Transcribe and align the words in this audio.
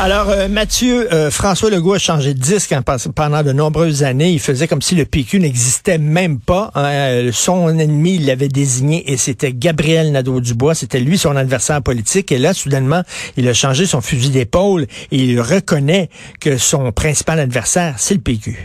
Alors, 0.00 0.30
euh, 0.30 0.48
Mathieu, 0.48 1.12
euh, 1.12 1.30
François 1.30 1.70
Legault 1.70 1.94
a 1.94 1.98
changé 1.98 2.34
de 2.34 2.38
disque 2.38 2.74
pendant 3.14 3.42
de 3.42 3.52
nombreuses 3.52 4.02
années. 4.02 4.30
Il 4.30 4.40
faisait 4.40 4.66
comme 4.66 4.82
si 4.82 4.96
le 4.96 5.04
PQ 5.04 5.38
n'existait 5.38 5.98
même 5.98 6.40
pas. 6.40 6.70
Euh, 6.76 7.30
Son 7.30 7.68
ennemi, 7.68 8.16
il 8.16 8.26
l'avait 8.26 8.48
désigné 8.48 9.10
et 9.12 9.16
c'était 9.16 9.52
Gabriel 9.52 10.10
Nadeau-Dubois. 10.10 10.74
C'était 10.74 10.98
lui 10.98 11.18
son 11.18 11.36
adversaire 11.36 11.82
politique. 11.82 12.32
Et 12.32 12.38
là, 12.38 12.52
soudainement, 12.52 13.02
il 13.36 13.46
a 13.48 13.54
changé 13.54 13.86
son 13.86 14.00
fusil 14.00 14.30
d'épaule 14.30 14.82
et 14.82 15.16
il 15.16 15.40
reconnaît 15.40 16.08
que 16.40 16.56
son 16.56 16.90
principal 16.90 17.38
adversaire, 17.38 17.94
c'est 17.98 18.14
le 18.14 18.20
PQ. 18.20 18.58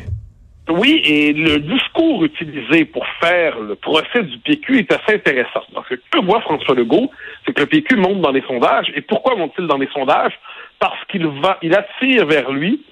Oui, 0.70 1.02
et 1.06 1.32
le 1.32 1.60
discours 1.60 2.26
utilisé 2.26 2.84
pour 2.84 3.06
faire 3.22 3.58
le 3.60 3.76
procès 3.76 4.24
du 4.24 4.38
PQ 4.40 4.80
est 4.80 4.92
assez 4.92 5.16
intéressant. 5.16 5.62
Parce 5.74 5.88
que 5.88 5.96
que 5.96 6.26
voit 6.26 6.42
François 6.42 6.76
Legault, 6.76 7.10
c'est 7.46 7.54
que 7.54 7.62
le 7.62 7.68
PQ 7.68 7.96
monte 7.96 8.20
dans 8.22 8.32
les 8.32 8.42
sondages. 8.42 8.92
Et 8.96 9.02
pourquoi 9.02 9.36
monte-t-il 9.36 9.68
dans 9.68 9.78
les 9.78 9.88
sondages? 9.94 10.34
Parce 10.80 11.04
qu'il 11.06 11.26
va, 11.26 11.58
il 11.62 11.74
attire 11.76 12.26
vers 12.26 12.52
lui 12.52 12.84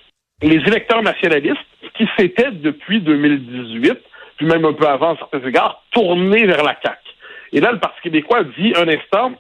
les 0.42 0.58
électeurs 0.58 1.02
nationalistes 1.02 1.58
qui 1.96 2.08
s'étaient 2.18 2.52
depuis 2.52 3.00
2018, 3.00 3.98
puis 4.38 4.46
même 4.46 4.66
un 4.66 4.74
peu 4.74 4.88
avant 4.88 5.14
à 5.14 5.18
certains 5.18 5.48
égards, 5.48 5.84
tournés 5.92 6.46
vers 6.46 6.64
la 6.64 6.76
CAQ. 6.82 7.00
Et 7.54 7.62
là, 7.62 7.72
le 7.72 7.80
Parti 7.80 8.02
québécois 8.02 8.44
dit 8.58 8.74
un 8.76 8.88
instant, 8.88 9.32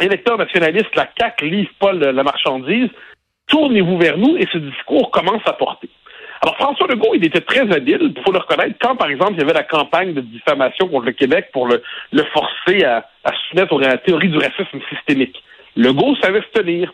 électeurs 0.00 0.38
nationalistes, 0.38 0.94
la 0.96 1.08
CAQ 1.18 1.48
livre 1.48 1.70
pas 1.78 1.92
la 1.92 2.22
marchandise, 2.22 2.88
tournez-vous 3.48 3.98
vers 3.98 4.16
nous 4.16 4.36
et 4.36 4.46
ce 4.52 4.58
discours 4.58 5.10
commence 5.10 5.42
à 5.46 5.52
porter. 5.52 5.90
Alors, 6.42 6.56
François 6.56 6.88
Legault, 6.88 7.14
il 7.14 7.24
était 7.24 7.40
très 7.40 7.72
habile, 7.72 8.12
il 8.16 8.22
faut 8.24 8.32
le 8.32 8.40
reconnaître, 8.40 8.74
quand, 8.80 8.96
par 8.96 9.08
exemple, 9.08 9.34
il 9.34 9.38
y 9.38 9.42
avait 9.42 9.52
la 9.52 9.62
campagne 9.62 10.12
de 10.12 10.20
diffamation 10.20 10.88
contre 10.88 11.06
le 11.06 11.12
Québec 11.12 11.50
pour 11.52 11.68
le, 11.68 11.80
forcer 12.32 12.84
à, 12.84 13.06
à 13.22 13.32
soumettre 13.48 13.76
à 13.76 13.88
la 13.88 13.98
théorie 13.98 14.28
du 14.28 14.38
racisme 14.38 14.80
systémique. 14.90 15.40
Legault 15.76 16.16
savait 16.16 16.42
se 16.42 16.60
tenir. 16.60 16.92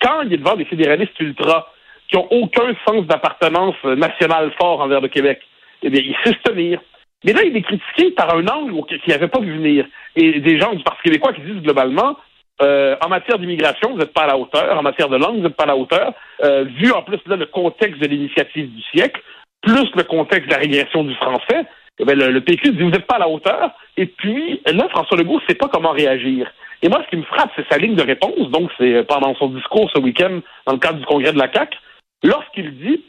Quand 0.00 0.22
il 0.22 0.32
est 0.32 0.38
devant 0.38 0.56
des 0.56 0.64
fédéralistes 0.64 1.18
ultras 1.20 1.66
qui 2.08 2.16
ont 2.16 2.28
aucun 2.30 2.74
sens 2.86 3.06
d'appartenance 3.06 3.76
nationale 3.84 4.52
fort 4.58 4.80
envers 4.80 5.00
le 5.00 5.08
Québec, 5.08 5.40
eh 5.82 5.90
bien, 5.90 6.02
il 6.04 6.14
sait 6.24 6.36
se 6.36 6.50
tenir. 6.50 6.80
Mais 7.24 7.32
là, 7.32 7.42
il 7.44 7.56
est 7.56 7.62
critiqué 7.62 8.12
par 8.12 8.34
un 8.34 8.46
angle 8.46 8.84
qu'il 8.86 9.12
n'avait 9.12 9.28
pas 9.28 9.40
vu 9.40 9.52
venir. 9.52 9.86
Et 10.16 10.40
des 10.40 10.60
gens 10.60 10.72
du 10.74 10.82
Parti 10.82 11.02
québécois 11.02 11.32
qui 11.32 11.40
disent 11.42 11.62
globalement, 11.62 12.16
euh, 12.62 12.96
en 13.04 13.08
matière 13.08 13.38
d'immigration, 13.38 13.92
vous 13.92 13.98
n'êtes 13.98 14.12
pas 14.12 14.22
à 14.22 14.28
la 14.28 14.38
hauteur. 14.38 14.78
En 14.78 14.82
matière 14.82 15.08
de 15.08 15.16
langue, 15.16 15.36
vous 15.36 15.42
n'êtes 15.42 15.56
pas 15.56 15.64
à 15.64 15.68
la 15.68 15.76
hauteur. 15.76 16.12
Euh, 16.42 16.64
vu 16.64 16.92
en 16.92 17.02
plus 17.02 17.20
là, 17.26 17.36
le 17.36 17.46
contexte 17.46 18.00
de 18.00 18.06
l'initiative 18.06 18.72
du 18.72 18.82
siècle, 18.82 19.20
plus 19.62 19.90
le 19.94 20.04
contexte 20.04 20.46
de 20.48 20.52
la 20.52 20.60
régression 20.60 21.04
du 21.04 21.14
français, 21.16 21.66
eh 21.98 22.04
bien, 22.04 22.14
le, 22.14 22.30
le 22.30 22.40
PQ 22.40 22.72
dit 22.72 22.82
vous 22.82 22.90
n'êtes 22.90 23.06
pas 23.06 23.16
à 23.16 23.20
la 23.20 23.28
hauteur. 23.28 23.72
Et 23.96 24.06
puis 24.06 24.60
là, 24.66 24.88
François 24.90 25.16
Legault 25.16 25.40
ne 25.40 25.46
sait 25.48 25.56
pas 25.56 25.68
comment 25.68 25.90
réagir. 25.90 26.50
Et 26.82 26.88
moi, 26.88 27.02
ce 27.04 27.10
qui 27.10 27.16
me 27.16 27.24
frappe, 27.24 27.50
c'est 27.56 27.66
sa 27.68 27.78
ligne 27.78 27.94
de 27.94 28.02
réponse. 28.02 28.50
Donc, 28.50 28.70
c'est 28.78 28.94
euh, 28.94 29.04
pendant 29.04 29.34
son 29.34 29.48
discours 29.48 29.90
ce 29.94 30.00
week-end 30.00 30.40
dans 30.66 30.72
le 30.72 30.78
cadre 30.78 30.98
du 30.98 31.06
congrès 31.06 31.32
de 31.32 31.38
la 31.38 31.48
CAC, 31.48 31.74
lorsqu'il 32.22 32.78
dit 32.78 33.04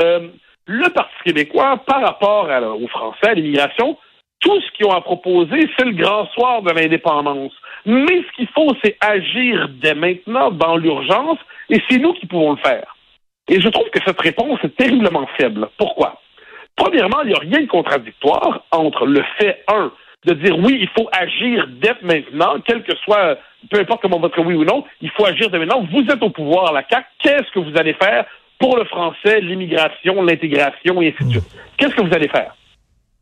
euh, 0.00 0.28
le 0.66 0.88
Parti 0.90 1.14
québécois, 1.24 1.78
par 1.86 2.02
rapport 2.02 2.48
aux 2.80 2.88
Français, 2.88 3.28
à 3.28 3.34
l'immigration, 3.34 3.96
tout 4.40 4.60
ce 4.60 4.70
qu'ils 4.72 4.86
ont 4.86 4.92
à 4.92 5.00
proposer, 5.00 5.68
c'est 5.76 5.84
le 5.84 5.92
grand 5.92 6.26
soir 6.30 6.62
de 6.62 6.70
l'indépendance. 6.70 7.52
Mais 7.84 8.22
ce 8.22 8.36
qu'il 8.36 8.48
faut, 8.48 8.72
c'est 8.82 8.96
agir 9.00 9.68
dès 9.80 9.94
maintenant, 9.94 10.50
dans 10.50 10.76
l'urgence, 10.76 11.38
et 11.70 11.80
c'est 11.88 11.98
nous 11.98 12.12
qui 12.14 12.26
pouvons 12.26 12.52
le 12.52 12.58
faire. 12.58 12.96
Et 13.48 13.60
je 13.60 13.68
trouve 13.68 13.88
que 13.90 14.00
cette 14.04 14.20
réponse 14.20 14.58
est 14.64 14.76
terriblement 14.76 15.26
faible. 15.38 15.68
Pourquoi? 15.78 16.20
Premièrement, 16.74 17.22
il 17.22 17.28
n'y 17.28 17.34
a 17.34 17.38
rien 17.38 17.62
de 17.62 17.66
contradictoire 17.66 18.64
entre 18.70 19.06
le 19.06 19.22
fait, 19.38 19.64
un, 19.68 19.92
de 20.26 20.34
dire 20.34 20.58
oui, 20.58 20.78
il 20.80 20.88
faut 20.88 21.08
agir 21.12 21.66
dès 21.80 21.94
maintenant, 22.02 22.56
quel 22.64 22.82
que 22.82 22.94
soit, 22.96 23.38
peu 23.70 23.78
importe 23.78 24.02
comment 24.02 24.18
votre 24.18 24.40
oui 24.42 24.54
ou 24.54 24.64
non, 24.64 24.84
il 25.00 25.10
faut 25.10 25.24
agir 25.24 25.48
dès 25.50 25.58
maintenant. 25.58 25.86
Vous 25.90 26.02
êtes 26.02 26.22
au 26.22 26.30
pouvoir 26.30 26.70
à 26.70 26.72
la 26.72 26.84
CAQ, 26.88 27.06
qu'est-ce 27.20 27.50
que 27.52 27.60
vous 27.60 27.76
allez 27.78 27.94
faire 27.94 28.26
pour 28.58 28.76
le 28.76 28.84
français, 28.84 29.40
l'immigration, 29.40 30.22
l'intégration 30.22 31.00
et 31.00 31.14
ainsi 31.14 31.24
de 31.28 31.30
suite? 31.30 31.56
Qu'est-ce 31.76 31.94
que 31.94 32.02
vous 32.02 32.14
allez 32.14 32.28
faire? 32.28 32.54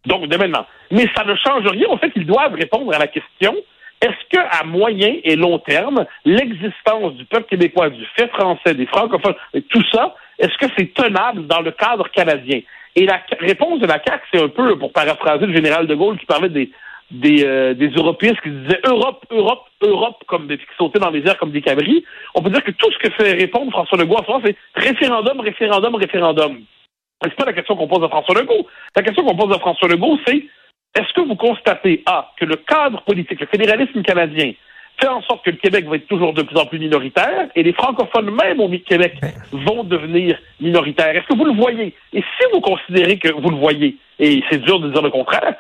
Donc, 0.07 0.27
dès 0.29 0.39
maintenant. 0.39 0.67
Mais 0.91 1.07
ça 1.15 1.25
ne 1.25 1.35
change 1.35 1.67
rien 1.67 1.89
au 1.89 1.99
fait 1.99 2.11
qu'ils 2.11 2.27
doivent 2.27 2.55
répondre 2.55 2.95
à 2.95 2.99
la 2.99 3.07
question 3.07 3.55
est-ce 4.01 4.29
qu'à 4.29 4.65
moyen 4.65 5.15
et 5.25 5.35
long 5.35 5.59
terme, 5.59 6.05
l'existence 6.27 7.15
du 7.15 7.25
peuple 7.25 7.47
québécois, 7.49 7.89
du 7.89 8.05
fait 8.17 8.29
français, 8.33 8.75
des 8.75 8.87
francophones, 8.87 9.35
tout 9.71 9.83
ça, 9.93 10.15
est-ce 10.39 10.57
que 10.59 10.71
c'est 10.77 10.93
tenable 10.93 11.47
dans 11.47 11.61
le 11.61 11.71
cadre 11.71 12.09
canadien? 12.11 12.61
Et 12.97 13.07
la 13.07 13.23
réponse 13.41 13.81
de 13.81 13.87
la 13.87 14.03
CAQ, 14.05 14.23
c'est 14.33 14.43
un 14.43 14.49
peu, 14.49 14.79
pour 14.79 14.93
paraphraser 14.93 15.47
le 15.47 15.55
général 15.55 15.87
de 15.87 15.95
Gaulle 15.95 16.19
qui 16.19 16.27
parlait 16.27 16.51
des, 16.51 16.71
des, 17.11 17.45
euh, 17.45 17.75
des 17.75 17.89
européistes 17.89 18.41
qui 18.43 18.51
disaient 18.51 18.81
Europe, 18.85 19.25
Europe, 19.31 19.67
Europe, 19.83 20.23
comme 20.27 20.47
des, 20.47 20.59
qui 20.59 20.65
sautaient 20.79 20.99
dans 20.99 21.11
les 21.11 21.27
airs 21.27 21.39
comme 21.39 21.53
des 21.53 21.63
cabris. 21.63 22.05
On 22.35 22.43
peut 22.43 22.51
dire 22.51 22.65
que 22.65 22.73
tout 22.73 22.91
ce 22.91 22.99
que 22.99 23.11
fait 23.15 23.33
répondre 23.33 23.71
François 23.71 23.99
Legault 23.99 24.17
en 24.17 24.25
ce 24.25 24.31
moment, 24.31 24.45
c'est 24.45 24.57
référendum, 24.75 25.41
référendum, 25.41 25.95
référendum. 25.95 26.61
C'est 27.23 27.37
pas 27.37 27.45
la 27.45 27.53
question 27.53 27.77
qu'on 27.77 27.89
pose 27.89 28.05
à 28.05 28.09
François 28.09 28.41
Legault. 28.41 28.67
La 28.97 29.03
question 29.03 29.25
qu'on 29.25 29.37
pose 29.37 29.55
à 29.55 29.59
François 29.59 29.89
Legault, 29.89 30.19
c'est 30.27 30.45
est-ce 30.97 31.13
que 31.13 31.27
vous 31.27 31.37
constatez, 31.37 32.03
A, 32.07 32.33
que 32.39 32.45
le 32.45 32.57
cadre 32.57 33.03
politique, 33.03 33.41
le 33.41 33.47
fédéralisme 33.47 34.03
canadien, 34.03 34.53
fait 35.01 35.09
en 35.09 35.23
sorte 35.23 35.45
que 35.45 35.51
le 35.51 35.57
Québec 35.57 35.87
va 35.87 35.97
être 35.97 36.07
toujours 36.07 36.33
de 36.33 36.43
plus 36.43 36.57
en 36.57 36.67
plus 36.67 36.79
minoritaire 36.79 37.49
et 37.57 37.63
les 37.63 37.73
francophones 37.73 38.31
même 38.31 38.61
au 38.61 38.69
Québec 38.69 39.15
vont 39.53 39.83
devenir 39.85 40.39
minoritaires? 40.61 41.17
Est-ce 41.17 41.27
que 41.27 41.37
vous 41.37 41.45
le 41.45 41.53
voyez? 41.53 41.95
Et 42.13 42.21
si 42.21 42.47
vous 42.53 42.61
considérez 42.61 43.19
que 43.19 43.33
vous 43.33 43.51
le 43.51 43.57
voyez, 43.57 43.97
et 44.21 44.43
c'est 44.51 44.63
dur 44.63 44.79
de 44.79 44.91
dire 44.91 45.03
le 45.03 45.11
contraire, 45.11 45.55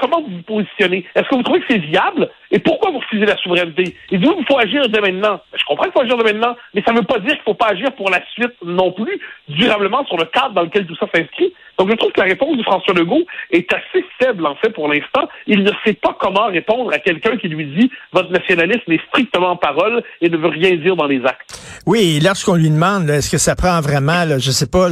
comment 0.00 0.22
vous 0.22 0.36
vous 0.36 0.42
positionnez? 0.42 1.04
Est-ce 1.14 1.28
que 1.28 1.34
vous 1.34 1.42
trouvez 1.42 1.60
que 1.60 1.66
c'est 1.70 1.78
viable? 1.78 2.30
Et 2.50 2.58
pourquoi 2.58 2.90
vous 2.90 2.98
refusez 2.98 3.26
la 3.26 3.36
souveraineté? 3.36 3.94
Et 4.10 4.18
dites-vous 4.18 4.36
qu'il 4.36 4.46
faut 4.46 4.58
agir 4.58 4.88
dès 4.88 5.00
maintenant. 5.00 5.40
Je 5.54 5.64
comprends 5.64 5.84
qu'il 5.84 5.92
faut 5.92 6.02
agir 6.02 6.16
dès 6.16 6.32
maintenant, 6.32 6.56
mais 6.74 6.82
ça 6.86 6.92
ne 6.92 6.98
veut 6.98 7.04
pas 7.04 7.18
dire 7.18 7.30
qu'il 7.30 7.38
ne 7.38 7.44
faut 7.44 7.54
pas 7.54 7.68
agir 7.68 7.92
pour 7.94 8.10
la 8.10 8.20
suite 8.32 8.54
non 8.64 8.92
plus, 8.92 9.20
durablement 9.48 10.04
sur 10.06 10.16
le 10.16 10.24
cadre 10.24 10.54
dans 10.54 10.62
lequel 10.62 10.86
tout 10.86 10.96
ça 10.96 11.06
s'inscrit. 11.14 11.52
Donc 11.78 11.90
je 11.90 11.96
trouve 11.96 12.10
que 12.10 12.20
la 12.20 12.26
réponse 12.26 12.56
de 12.56 12.62
François 12.62 12.94
Legault 12.94 13.24
est 13.52 13.72
assez 13.72 14.04
faible, 14.20 14.46
en 14.46 14.56
fait, 14.56 14.70
pour 14.70 14.88
l'instant. 14.88 15.28
Il 15.46 15.62
ne 15.62 15.70
sait 15.84 15.92
pas 15.92 16.16
comment 16.18 16.46
répondre 16.46 16.92
à 16.92 16.98
quelqu'un 16.98 17.36
qui 17.36 17.48
lui 17.48 17.66
dit 17.66 17.90
votre 18.12 18.32
nationalisme 18.32 18.90
est 18.90 19.00
strictement 19.08 19.56
parole 19.56 20.02
et 20.20 20.28
ne 20.28 20.36
veut 20.36 20.48
rien 20.48 20.74
dire 20.76 20.96
dans 20.96 21.06
les 21.06 21.24
actes. 21.24 21.60
Oui, 21.86 22.18
lorsqu'on 22.22 22.56
lui 22.56 22.70
demande, 22.70 23.08
est-ce 23.10 23.30
que 23.30 23.38
ça 23.38 23.54
prend 23.54 23.80
vraiment, 23.80 24.24
là, 24.24 24.38
je 24.38 24.50
sais 24.50 24.68
pas, 24.68 24.88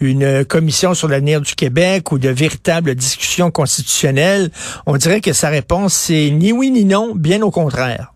une 0.00 0.44
commission 0.44 0.94
sur 0.94 1.08
l'avenir 1.08 1.40
du 1.40 1.54
Québec 1.54 2.12
ou 2.12 2.18
de 2.18 2.28
véritables 2.28 2.94
discussions 2.94 3.50
constitutionnelles, 3.50 4.09
on 4.86 4.96
dirait 4.96 5.20
que 5.20 5.32
sa 5.32 5.48
réponse, 5.48 5.94
c'est 5.94 6.30
ni 6.30 6.52
oui 6.52 6.70
ni 6.70 6.84
non, 6.84 7.14
bien 7.14 7.42
au 7.42 7.50
contraire. 7.50 8.12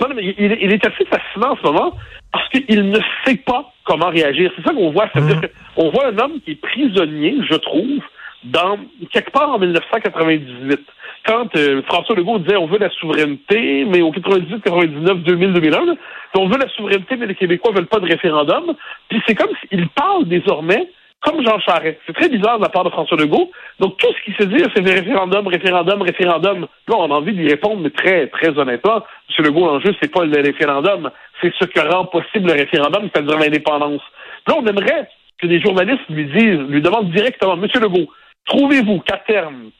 Non, 0.00 0.08
mais 0.14 0.34
il, 0.38 0.58
il 0.60 0.72
est 0.72 0.86
assez 0.86 1.04
fascinant 1.04 1.52
en 1.52 1.56
ce 1.56 1.62
moment 1.62 1.92
parce 2.32 2.48
qu'il 2.48 2.90
ne 2.90 2.98
sait 3.24 3.36
pas 3.36 3.72
comment 3.84 4.08
réagir. 4.08 4.50
C'est 4.56 4.62
ça 4.62 4.72
qu'on 4.72 4.92
voit. 4.92 5.08
C'est-à-dire 5.12 5.40
qu'on 5.74 5.90
voit 5.90 6.06
un 6.06 6.18
homme 6.18 6.40
qui 6.44 6.52
est 6.52 6.60
prisonnier, 6.60 7.36
je 7.48 7.56
trouve, 7.56 8.00
dans 8.44 8.78
quelque 9.12 9.30
part 9.30 9.50
en 9.50 9.58
1998. 9.58 10.80
Quand 11.26 11.54
euh, 11.56 11.82
François 11.82 12.16
Legault 12.16 12.38
disait 12.38 12.56
on 12.56 12.66
veut 12.66 12.78
la 12.78 12.88
souveraineté, 12.90 13.84
mais 13.84 14.00
au 14.00 14.10
98, 14.10 14.62
99, 14.62 15.18
2000, 15.18 15.52
2001, 15.52 15.84
là, 15.84 15.94
on 16.34 16.48
veut 16.48 16.58
la 16.58 16.68
souveraineté, 16.68 17.16
mais 17.16 17.26
les 17.26 17.34
Québécois 17.34 17.72
veulent 17.72 17.86
pas 17.86 17.98
de 17.98 18.06
référendum. 18.06 18.74
Puis 19.08 19.20
c'est 19.26 19.34
comme 19.34 19.50
s'il 19.68 19.88
parle 19.88 20.26
désormais 20.26 20.88
comme 21.22 21.44
Jean 21.44 21.58
Charest. 21.60 21.98
C'est 22.06 22.14
très 22.14 22.28
bizarre 22.28 22.58
de 22.58 22.62
la 22.62 22.70
part 22.70 22.84
de 22.84 22.90
François 22.90 23.16
Legault. 23.16 23.50
Donc, 23.78 23.98
tout 23.98 24.08
ce 24.12 24.24
qui 24.24 24.36
se 24.38 24.44
dit, 24.44 24.64
c'est 24.74 24.82
des 24.82 24.94
référendums, 24.94 25.46
référendum, 25.46 26.02
référendum. 26.02 26.60
Là, 26.88 26.96
on 26.96 27.10
a 27.10 27.14
envie 27.14 27.34
d'y 27.34 27.46
répondre, 27.46 27.82
mais 27.82 27.90
très, 27.90 28.28
très 28.28 28.58
honnêtement, 28.58 29.02
M. 29.38 29.44
Legault, 29.44 29.66
l'enjeu, 29.66 29.94
c'est 30.00 30.12
pas 30.12 30.24
le 30.24 30.40
référendum, 30.40 31.10
c'est 31.40 31.52
ce 31.58 31.64
que 31.66 31.80
rend 31.80 32.06
possible 32.06 32.48
le 32.48 32.54
référendum, 32.54 33.08
c'est-à-dire 33.12 33.38
l'indépendance. 33.38 34.02
Là, 34.46 34.54
on 34.58 34.66
aimerait 34.66 35.08
que 35.38 35.46
des 35.46 35.60
journalistes 35.60 36.08
lui 36.08 36.26
disent, 36.26 36.60
lui 36.68 36.80
demandent 36.80 37.10
directement, 37.10 37.54
M. 37.54 37.68
Legault, 37.80 38.10
trouvez-vous 38.46 39.00
qu'à 39.00 39.18
terme, 39.18 39.70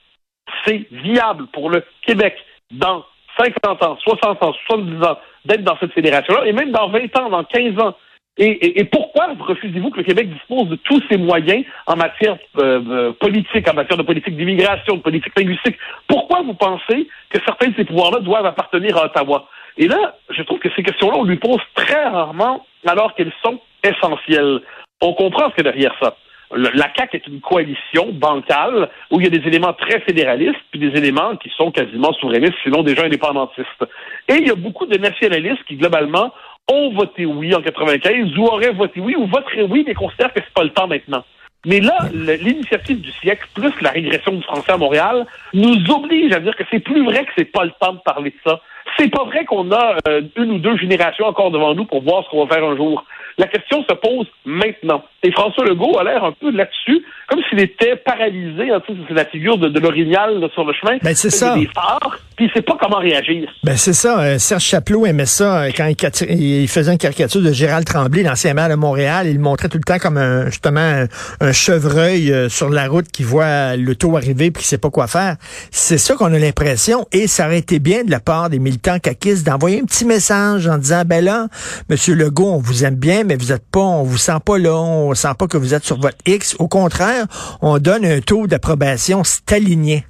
c'est 0.65 0.87
viable 0.91 1.47
pour 1.53 1.71
le 1.71 1.85
Québec 2.07 2.37
dans 2.71 3.05
50 3.39 3.83
ans, 3.83 3.97
60 4.03 4.43
ans, 4.43 4.53
70 4.67 5.07
ans 5.07 5.19
d'être 5.47 5.65
dans 5.65 5.79
cette 5.79 5.93
fédération-là, 5.93 6.47
et 6.47 6.53
même 6.53 6.71
dans 6.71 6.89
20 6.89 7.17
ans, 7.19 7.31
dans 7.31 7.45
15 7.45 7.79
ans, 7.79 7.95
et, 8.43 8.53
et, 8.53 8.81
et, 8.81 8.85
pourquoi 8.85 9.29
refusez-vous 9.39 9.91
que 9.91 9.99
le 9.99 10.03
Québec 10.03 10.31
dispose 10.33 10.67
de 10.69 10.77
tous 10.77 11.03
ces 11.11 11.19
moyens 11.19 11.63
en 11.87 11.95
matière 11.95 12.39
euh, 12.57 13.13
politique, 13.13 13.69
en 13.71 13.75
matière 13.75 13.99
de 13.99 14.03
politique 14.03 14.35
d'immigration, 14.35 14.97
de 14.97 15.03
politique 15.03 15.39
linguistique? 15.39 15.77
Pourquoi 16.09 16.41
vous 16.41 16.55
pensez 16.55 17.07
que 17.29 17.39
certains 17.45 17.69
de 17.69 17.75
ces 17.77 17.85
pouvoirs-là 17.85 18.21
doivent 18.21 18.47
appartenir 18.47 18.97
à 18.97 19.05
Ottawa? 19.05 19.47
Et 19.77 19.89
là, 19.89 20.17
je 20.31 20.43
trouve 20.43 20.59
que 20.59 20.71
ces 20.75 20.83
questions-là, 20.83 21.19
on 21.19 21.25
lui 21.25 21.37
pose 21.37 21.61
très 21.75 22.03
rarement 22.05 22.65
alors 22.87 23.15
qu'elles 23.15 23.33
sont 23.45 23.61
essentielles. 23.85 24.61
On 25.03 25.13
comprend 25.13 25.51
ce 25.51 25.57
qu'il 25.57 25.67
y 25.67 25.69
a 25.69 25.73
derrière 25.73 25.95
ça. 26.01 26.17
la 26.51 26.89
CAQ 26.97 27.19
est 27.19 27.27
une 27.27 27.41
coalition 27.43 28.09
bancale 28.11 28.89
où 29.11 29.21
il 29.21 29.25
y 29.25 29.27
a 29.27 29.39
des 29.39 29.47
éléments 29.47 29.75
très 29.75 30.01
fédéralistes 30.01 30.65
puis 30.71 30.81
des 30.81 30.99
éléments 30.99 31.37
qui 31.37 31.51
sont 31.59 31.71
quasiment 31.71 32.15
souverainistes, 32.15 32.57
sinon 32.63 32.83
déjà 32.83 33.05
indépendantistes. 33.05 33.85
Et 34.29 34.37
il 34.37 34.49
y 34.49 34.51
a 34.51 34.55
beaucoup 34.55 34.87
de 34.87 34.97
nationalistes 34.97 35.63
qui, 35.69 35.77
globalement, 35.77 36.33
ont 36.71 36.93
voté 36.93 37.27
oui 37.27 37.55
en 37.55 37.63
95 37.63 38.37
ou 38.39 38.47
auraient 38.47 38.73
voté 38.73 39.01
oui 39.01 39.15
ou 39.17 39.27
voteraient 39.27 39.67
oui, 39.69 39.85
mais 39.87 39.95
considèrent 39.95 40.33
que 40.33 40.41
c'est 40.41 40.55
pas 40.55 40.65
le 40.65 40.71
temps 40.71 40.87
maintenant. 40.87 41.25
Mais 41.67 41.81
là, 41.81 41.99
l'initiative 42.13 43.01
du 43.01 43.11
siècle, 43.13 43.47
plus 43.55 43.73
la 43.83 43.91
régression 43.91 44.33
du 44.33 44.43
français 44.43 44.73
à 44.73 44.79
Montréal, 44.79 45.27
nous 45.53 45.91
oblige 45.91 46.33
à 46.33 46.41
dire 46.41 46.57
que 46.57 46.65
c'est 46.71 46.81
plus 46.81 47.05
vrai 47.05 47.25
que 47.27 47.33
c'est 47.37 47.53
pas 47.53 47.65
le 47.65 47.73
temps 47.79 47.93
de 47.93 47.99
parler 47.99 48.31
de 48.31 48.37
ça. 48.51 48.61
C'est 48.99 49.11
pas 49.11 49.25
vrai 49.25 49.45
qu'on 49.45 49.71
a 49.73 49.97
euh, 50.09 50.23
une 50.37 50.53
ou 50.53 50.59
deux 50.59 50.77
générations 50.77 51.27
encore 51.27 51.51
devant 51.51 51.75
nous 51.75 51.85
pour 51.85 52.03
voir 52.03 52.25
ce 52.25 52.31
qu'on 52.31 52.45
va 52.45 52.55
faire 52.55 52.65
un 52.65 52.77
jour. 52.77 53.05
La 53.39 53.47
question 53.47 53.83
se 53.89 53.95
pose 53.95 54.27
maintenant. 54.45 55.03
Et 55.23 55.33
François 55.33 55.65
Legault 55.65 55.99
a 55.99 56.05
l'air 56.05 56.25
un 56.25 56.33
peu 56.33 56.51
là-dessus, 56.51 57.05
comme 57.27 57.41
s'il 57.49 57.61
était 57.61 57.97
paralysé. 57.97 58.71
Hein, 58.71 58.83
c'est 58.87 59.15
la 59.15 59.25
figure 59.25 59.59
de, 59.59 59.69
de 59.69 59.81
l'orignal 59.81 60.49
sur 60.55 60.65
le 60.65 60.73
chemin. 60.73 60.99
Ben, 61.03 61.15
c'est 61.15 61.31
ça. 61.31 61.55
Des 61.55 61.67
phares, 61.67 62.19
puis 62.37 62.47
il 62.47 62.53
sait 62.53 62.63
pas 62.63 62.77
comment 62.81 62.99
réagir. 62.99 63.51
Ben, 63.65 63.77
c'est 63.77 63.93
ça. 63.93 64.21
Euh, 64.21 64.39
Serge 64.39 64.63
Chapelot 64.63 65.07
aimait 65.07 65.27
ça 65.27 65.63
euh, 65.63 65.71
quand 65.77 65.91
il, 66.29 66.69
faisait 66.69 66.93
une 66.93 66.99
caricature 66.99 67.43
de 67.43 67.53
Gérald 67.53 67.87
Tremblay, 67.87 68.23
l'ancien 68.23 68.55
maire 68.55 68.69
de 68.69 68.75
Montréal. 68.75 69.27
Il 69.27 69.35
le 69.35 69.41
montrait 69.41 69.69
tout 69.69 69.79
le 69.79 69.85
temps 69.85 69.99
comme 69.99 70.17
un, 70.17 70.47
justement 70.47 71.07
un, 71.41 71.53
chevreuil 71.53 72.33
euh, 72.33 72.49
sur 72.49 72.71
la 72.71 72.89
route 72.89 73.09
qui 73.09 73.23
voit 73.23 73.77
l'auto 73.77 74.17
arriver 74.17 74.51
puis 74.51 74.63
qui 74.63 74.69
sait 74.69 74.79
pas 74.79 74.91
quoi 74.91 75.07
faire. 75.07 75.37
C'est 75.71 75.99
ça 75.99 76.15
qu'on 76.15 76.33
a 76.33 76.39
l'impression. 76.39 77.07
Et 77.13 77.27
ça 77.27 77.47
aurait 77.47 77.59
été 77.59 77.79
bien 77.79 78.05
de 78.05 78.11
la 78.11 78.21
part 78.21 78.49
des 78.49 78.59
militants 78.81 78.99
caquistes 78.99 79.47
d'envoyer 79.47 79.81
un 79.81 79.85
petit 79.85 80.05
message 80.05 80.67
en 80.67 80.79
disant, 80.79 81.03
ben 81.05 81.25
là, 81.25 81.47
Monsieur 81.88 82.15
Legault, 82.15 82.55
on 82.55 82.59
vous 82.59 82.85
aime 82.85 82.94
bien, 82.94 83.25
mais 83.25 83.37
vous 83.37 83.53
êtes 83.53 83.65
pas, 83.71 83.81
on 83.81 84.03
vous 84.03 84.17
sent 84.17 84.41
pas 84.44 84.59
là, 84.59 84.75
on 84.75 85.15
sent 85.15 85.35
pas 85.38 85.47
que 85.47 85.56
vous 85.56 85.75
êtes 85.75 85.85
sur 85.85 85.99
votre 85.99 86.17
X. 86.27 86.56
Au 86.59 86.69
contraire, 86.69 87.27
on 87.61 87.79
donne 87.79 88.05
un 88.05 88.21
taux 88.21 88.47
d'approbation 88.47 89.25
stalinien. 89.25 90.00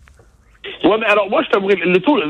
Oui, 0.85 0.97
mais 1.01 1.07
alors 1.07 1.29
moi, 1.29 1.43
je 1.43 1.51
t'aimerais, 1.51 1.77
le 1.77 1.99
taux, 1.99 2.21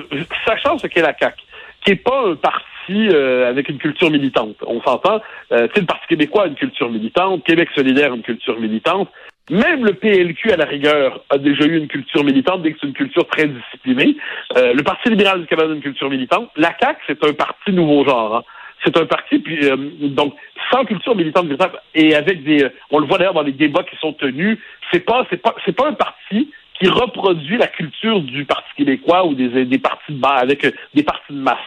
sachant 0.46 0.78
ce 0.78 0.86
qu'est 0.86 1.02
la 1.02 1.14
CAQ, 1.18 1.36
qui 1.84 1.92
est 1.92 1.96
pas 1.96 2.22
un 2.26 2.36
parti 2.36 2.64
euh, 2.90 3.48
avec 3.48 3.68
une 3.68 3.78
culture 3.78 4.10
militante. 4.10 4.56
On 4.66 4.80
s'entend, 4.82 5.20
euh, 5.52 5.68
le 5.74 5.86
Parti 5.86 6.06
québécois 6.08 6.44
a 6.44 6.46
une 6.46 6.54
culture 6.54 6.90
militante, 6.90 7.44
Québec 7.44 7.68
solidaire 7.74 8.14
une 8.14 8.22
culture 8.22 8.58
militante. 8.58 9.08
Même 9.50 9.84
le 9.84 9.94
PLQ, 9.94 10.52
à 10.52 10.56
la 10.56 10.64
rigueur, 10.64 11.24
a 11.28 11.36
déjà 11.36 11.64
eu 11.64 11.76
une 11.76 11.88
culture 11.88 12.22
militante, 12.22 12.62
dès 12.62 12.72
que 12.72 12.78
c'est 12.80 12.86
une 12.86 12.92
culture 12.92 13.26
très 13.26 13.48
disciplinée. 13.48 14.16
Euh, 14.56 14.72
le 14.74 14.82
Parti 14.84 15.08
libéral 15.08 15.40
du 15.40 15.46
Canada 15.48 15.72
a 15.72 15.74
une 15.74 15.82
culture 15.82 16.08
militante. 16.08 16.50
La 16.56 16.72
CAQ, 16.80 17.00
c'est 17.08 17.24
un 17.24 17.32
parti 17.32 17.72
nouveau 17.72 18.04
genre. 18.04 18.36
Hein. 18.36 18.44
C'est 18.84 18.96
un 18.96 19.06
parti, 19.06 19.40
puis 19.40 19.68
euh, 19.68 19.76
donc 20.00 20.34
sans 20.70 20.84
culture 20.84 21.16
militante 21.16 21.48
et 21.94 22.14
avec 22.14 22.44
des, 22.44 22.66
on 22.90 23.00
le 23.00 23.06
voit 23.06 23.18
d'ailleurs 23.18 23.34
dans 23.34 23.42
les 23.42 23.52
débats 23.52 23.82
qui 23.82 23.96
sont 23.96 24.12
tenus. 24.12 24.56
C'est 24.92 25.04
pas, 25.04 25.26
c'est 25.28 25.42
pas, 25.42 25.54
c'est 25.64 25.74
pas 25.74 25.88
un 25.88 25.94
parti 25.94 26.50
qui 26.78 26.88
reproduit 26.88 27.58
la 27.58 27.66
culture 27.66 28.20
du 28.20 28.44
Parti 28.44 28.68
québécois 28.76 29.26
ou 29.26 29.34
des, 29.34 29.66
des 29.66 29.78
partis 29.78 30.12
de 30.12 30.20
bas 30.20 30.36
avec 30.36 30.64
euh, 30.64 30.70
des 30.94 31.02
partis 31.02 31.32
de 31.32 31.38
masse. 31.38 31.58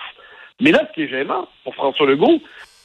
Mais 0.62 0.72
là, 0.72 0.88
ce 0.90 0.94
qui 0.94 1.04
est 1.04 1.10
gênant 1.10 1.50
pour 1.66 1.76
François 1.76 2.08
Legault, 2.08 2.42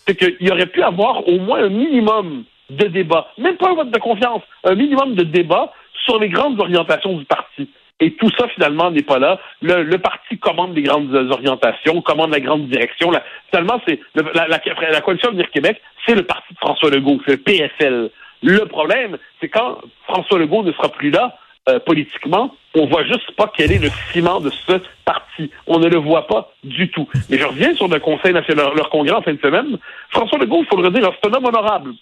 c'est 0.07 0.17
qu'il 0.17 0.53
aurait 0.53 0.67
pu 0.67 0.83
avoir 0.83 1.27
au 1.29 1.39
moins 1.39 1.63
un 1.63 1.69
minimum 1.69 2.45
de 2.71 2.87
débat, 2.87 3.29
même 3.39 3.57
pas 3.57 3.71
un 3.71 3.75
vote 3.75 3.91
de 3.91 3.99
confiance, 3.99 4.43
un 4.65 4.75
minimum 4.75 5.15
de 5.15 5.25
débat 5.25 5.73
sur 6.05 6.19
les 6.19 6.29
grandes 6.29 6.61
orientations 6.61 7.17
du 7.17 7.25
parti. 7.25 7.69
Et 8.01 8.13
tout 8.15 8.31
ça, 8.39 8.47
finalement, 8.49 8.91
n'est 8.91 9.03
pas 9.03 9.19
là. 9.19 9.41
Le, 9.61 9.97
parti 9.97 10.39
commande 10.39 10.77
les 10.77 10.83
grandes 10.83 11.13
orientations, 11.15 12.01
commande 12.01 12.31
la 12.31 12.41
grande 12.41 12.69
direction. 12.69 13.11
finalement, 13.51 13.81
c'est 13.87 14.01
la, 14.15 14.47
la, 14.47 15.01
coalition 15.01 15.31
Avenir 15.31 15.51
Québec, 15.51 15.81
c'est 16.07 16.15
le 16.15 16.23
parti 16.23 16.55
de 16.55 16.59
François 16.59 16.91
Legault, 16.91 17.19
c'est 17.27 17.33
le 17.33 17.39
PSL. 17.39 18.11
Le 18.43 18.67
problème, 18.67 19.19
c'est 19.41 19.49
quand 19.49 19.79
François 20.07 20.39
Legault 20.39 20.63
ne 20.63 20.71
sera 20.73 20.91
plus 20.91 21.11
là, 21.11 21.37
euh, 21.69 21.81
politiquement, 21.81 22.55
on 22.75 22.87
voit 22.87 23.05
juste 23.05 23.31
pas 23.33 23.51
quel 23.55 23.73
est 23.73 23.79
le 23.83 23.91
ciment 24.13 24.41
de 24.41 24.51
ce 24.51 24.81
parti. 25.05 25.51
On 25.67 25.79
ne 25.79 25.89
le 25.89 25.99
voit 25.99 26.27
pas 26.27 26.53
du 26.65 26.89
tout. 26.91 27.07
Mais 27.29 27.37
je 27.37 27.45
reviens 27.45 27.75
sur 27.75 27.89
le 27.89 27.99
Conseil 27.99 28.33
national, 28.33 28.73
leur 28.75 28.89
congrès 28.89 29.17
en 29.17 29.23
fin 29.23 29.35
de 29.35 29.41
semaine. 29.41 29.77
François 30.11 30.39
Legault, 30.39 30.63
il 30.63 30.67
faudrait 30.67 30.91
dire, 30.93 31.11
c'est 31.21 31.29
un 31.29 31.35
homme 31.35 31.45
honorable. 31.45 31.93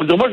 Moi, 0.00 0.28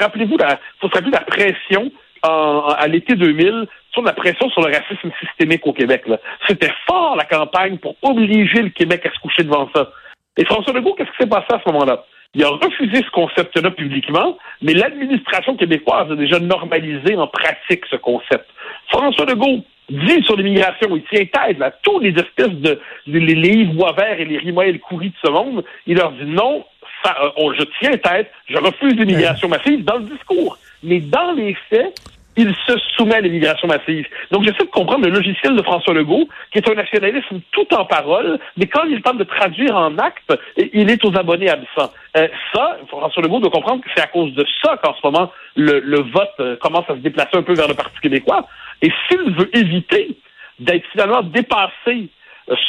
rappelez-vous, 0.00 0.36
il 0.38 0.58
faut 0.80 0.88
se 0.88 0.94
rappeler 0.94 1.10
la 1.10 1.20
pression 1.20 1.90
à 2.22 2.86
l'été 2.88 3.14
2000 3.14 3.66
sur 3.92 4.02
la 4.02 4.12
pression 4.12 4.48
sur 4.50 4.62
le 4.62 4.74
racisme 4.74 5.10
systémique 5.20 5.66
au 5.66 5.72
Québec. 5.72 6.04
C'était 6.48 6.72
fort 6.86 7.16
la 7.16 7.24
campagne 7.24 7.78
pour 7.78 7.96
obliger 8.02 8.62
le 8.62 8.70
Québec 8.70 9.04
à 9.06 9.12
se 9.12 9.18
coucher 9.18 9.44
devant 9.44 9.68
ça. 9.74 9.90
Et 10.36 10.44
François 10.44 10.72
Legault, 10.72 10.94
qu'est-ce 10.94 11.10
qui 11.10 11.16
s'est 11.20 11.28
passé 11.28 11.46
à 11.50 11.60
ce 11.64 11.70
moment-là? 11.72 12.04
Il 12.34 12.42
a 12.44 12.48
refusé 12.48 13.02
ce 13.02 13.10
concept-là 13.10 13.70
publiquement, 13.72 14.38
mais 14.62 14.72
l'administration 14.72 15.54
québécoise 15.56 16.10
a 16.10 16.16
déjà 16.16 16.38
normalisé 16.38 17.14
en 17.16 17.26
pratique 17.26 17.84
ce 17.90 17.96
concept. 17.96 18.46
François 18.88 19.26
Legault 19.26 19.62
dit 19.90 20.22
sur 20.24 20.36
l'immigration, 20.36 20.96
il 20.96 21.04
tient 21.04 21.26
tête 21.26 21.60
à 21.60 21.70
tous 21.70 21.98
les 21.98 22.10
espèces 22.10 22.48
de 22.48 22.80
les, 23.06 23.64
verts 23.96 24.20
et 24.20 24.24
les 24.24 24.38
Rimaël 24.38 24.80
Coury 24.80 25.10
de 25.10 25.14
ce 25.22 25.30
monde. 25.30 25.64
Il 25.86 25.98
leur 25.98 26.12
dit 26.12 26.24
non, 26.24 26.64
ça, 27.04 27.16
euh, 27.22 27.52
je 27.58 27.64
tiens 27.80 27.96
tête, 27.96 28.30
je 28.48 28.58
refuse 28.58 28.94
l'immigration 28.94 29.48
massive 29.48 29.84
dans 29.84 29.98
le 29.98 30.04
discours. 30.04 30.58
Mais 30.82 31.00
dans 31.00 31.32
les 31.32 31.56
faits, 31.70 31.94
il 32.36 32.54
se 32.66 32.78
soumet 32.96 33.16
à 33.16 33.20
l'immigration 33.20 33.68
massive. 33.68 34.06
Donc, 34.30 34.42
j'essaie 34.44 34.64
de 34.64 34.70
comprendre 34.70 35.04
le 35.04 35.10
logiciel 35.10 35.54
de 35.54 35.62
François 35.62 35.92
Legault, 35.92 36.28
qui 36.50 36.58
est 36.58 36.68
un 36.68 36.74
nationalisme 36.74 37.40
tout 37.50 37.72
en 37.74 37.84
parole, 37.84 38.38
mais 38.56 38.66
quand 38.66 38.84
il 38.84 39.02
tente 39.02 39.18
de 39.18 39.24
traduire 39.24 39.76
en 39.76 39.98
acte, 39.98 40.32
il 40.56 40.90
est 40.90 41.04
aux 41.04 41.16
abonnés 41.16 41.50
absents. 41.50 41.92
Euh, 42.16 42.28
ça, 42.54 42.78
François 42.88 43.22
Legault 43.22 43.40
doit 43.40 43.50
comprendre 43.50 43.82
que 43.82 43.90
c'est 43.94 44.02
à 44.02 44.06
cause 44.06 44.32
de 44.34 44.46
ça 44.62 44.78
qu'en 44.82 44.94
ce 44.94 45.00
moment, 45.04 45.30
le, 45.56 46.00
vote 46.00 46.30
euh, 46.40 46.56
commence 46.56 46.88
à 46.88 46.94
se 46.94 47.00
déplacer 47.00 47.36
un 47.36 47.42
peu 47.42 47.54
vers 47.54 47.68
le 47.68 47.74
Parti 47.74 47.98
québécois. 48.00 48.46
Et 48.80 48.90
s'il 49.08 49.34
veut 49.34 49.54
éviter 49.56 50.16
d'être 50.58 50.86
finalement 50.90 51.22
dépassé 51.22 52.08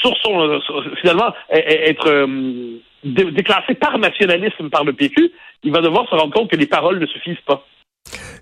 sur 0.02 0.16
son... 0.18 0.60
finalement, 1.02 1.34
être 1.50 2.28
déclassé 3.04 3.76
par 3.76 3.98
nationalisme 3.98 4.70
par 4.70 4.84
le 4.84 4.94
PQ, 4.94 5.32
il 5.64 5.72
va 5.72 5.82
devoir 5.82 6.08
se 6.10 6.16
rendre 6.16 6.34
compte 6.34 6.50
que 6.50 6.56
les 6.56 6.68
paroles 6.68 7.00
ne 7.00 7.06
suffisent 7.06 7.42
pas. 7.46 7.66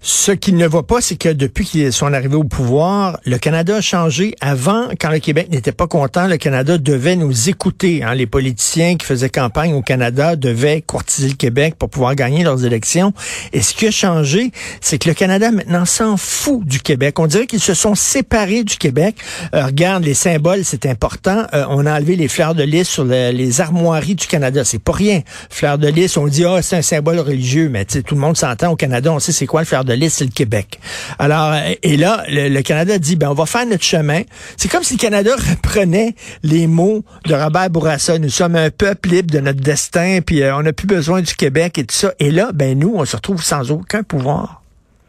Ce 0.04 0.32
qu'il 0.32 0.56
ne 0.56 0.66
voit 0.66 0.88
pas, 0.88 1.00
c'est 1.00 1.16
que 1.16 1.30
depuis 1.30 1.64
qu'ils 1.64 1.94
sont 1.94 2.12
arrivés 2.12 2.36
au 2.36 2.44
pouvoir, 2.44 3.20
le 3.24 3.38
Canada 3.38 3.76
a 3.76 3.82
changé. 3.82 4.34
Avant, 4.42 4.88
quand 5.00 5.12
le 5.12 5.20
Québec 5.20 5.50
n'était 5.52 5.72
pas 5.72 5.86
content, 5.86 6.26
le 6.26 6.38
Canada 6.38 6.80
devait 6.80 7.16
nous 7.16 7.50
écouter. 7.50 8.02
Hein. 8.04 8.16
Les 8.16 8.26
politiciens 8.26 8.98
qui 8.98 9.06
faisaient 9.06 9.30
campagne 9.30 9.76
au 9.76 9.84
Canada 9.84 10.36
devaient 10.36 10.82
courtiser 10.82 11.28
le 11.30 11.36
Québec 11.36 11.76
pour 11.78 11.92
pouvoir 11.92 12.16
gagner 12.16 12.44
leurs 12.44 12.66
élections. 12.66 13.14
Et 13.54 13.62
ce 13.62 13.76
qui 13.76 13.86
a 13.86 13.92
changé, 13.92 14.52
c'est 14.82 14.98
que 14.98 15.08
le 15.08 15.14
Canada 15.14 15.52
maintenant 15.52 15.86
s'en 15.86 16.18
fout 16.18 16.66
du 16.66 16.80
Québec. 16.80 17.20
On 17.20 17.28
dirait 17.28 17.46
qu'ils 17.46 17.62
se 17.62 17.76
sont 17.76 17.94
séparés 17.94 18.64
du 18.64 18.78
Québec. 18.78 19.18
Euh, 19.54 19.68
regarde, 19.68 20.04
les 20.04 20.16
symboles, 20.16 20.66
c'est 20.66 20.88
important. 20.88 21.46
Euh, 21.54 21.66
on 21.70 21.86
a 21.86 21.96
enlevé 21.96 22.16
les 22.16 22.28
fleurs 22.28 22.56
de 22.56 22.64
lys 22.64 22.90
sur 22.90 23.06
les 23.06 23.62
armoiries 23.62 24.16
du 24.16 24.26
Canada. 24.26 24.64
C'est 24.64 24.82
pas 24.82 24.94
rien. 24.94 25.22
Fleurs 25.52 25.78
de 25.78 25.88
lys, 25.88 26.18
on 26.18 26.26
dit, 26.26 26.44
ah, 26.44 26.64
c'est 26.64 26.78
un 26.78 26.82
symbole 26.82 27.20
religieux, 27.20 27.70
mais 27.70 27.86
tout 27.86 28.16
le 28.16 28.22
monde 28.22 28.36
s'entend 28.36 28.72
au 28.72 28.76
Canada, 28.76 29.14
on 29.14 29.20
sait 29.20 29.32
c'est 29.32 29.46
quoi 29.46 29.62
le 29.62 29.68
fleur 29.68 29.86
de 29.86 29.91
lys, 29.96 30.14
c'est 30.14 30.26
le 30.26 30.32
Québec. 30.32 30.80
Alors, 31.20 31.54
et 31.84 31.98
là, 31.98 32.24
le, 32.28 32.62
Canada 32.62 32.98
dit, 32.98 33.16
ben, 33.16 33.30
on 33.30 33.34
va 33.34 33.46
faire 33.46 33.66
notre 33.66 33.84
chemin. 33.84 34.22
C'est 34.58 34.70
comme 34.70 34.84
si 34.84 34.96
le 34.96 35.00
Canada 35.00 35.32
reprenait 35.36 36.16
les 36.44 36.68
mots 36.68 37.04
de 37.26 37.34
Robert 37.34 37.70
Bourassa. 37.70 38.20
Nous 38.20 38.30
sommes 38.30 38.56
un 38.56 38.70
peuple 38.70 39.10
libre 39.10 39.32
de 39.32 39.40
notre 39.40 39.62
destin, 39.62 40.20
puis 40.26 40.44
euh, 40.44 40.56
on 40.56 40.64
n'a 40.64 40.74
plus 40.74 40.88
besoin 40.88 41.22
du 41.22 41.36
Québec 41.36 41.78
et 41.78 41.84
tout 41.84 41.96
ça. 41.96 42.14
Et 42.20 42.32
là, 42.32 42.52
ben, 42.54 42.78
nous, 42.78 42.94
on 42.96 43.06
se 43.06 43.16
retrouve 43.16 43.42
sans 43.42 43.72
aucun 43.72 44.04
pouvoir. 44.04 44.62